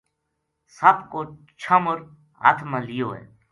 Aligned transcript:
سپ 0.75 0.97
کو 1.11 1.19
چھامر 1.61 1.97
ہتھ 2.43 2.63
ما 2.69 2.79
لیو 2.87 3.07
ہے 3.17 3.23